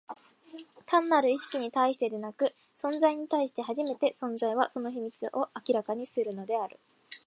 [0.87, 6.79] 単なる意識に対してでなく、存在に対して初めて、存在は、その秘密を明らかにするのである。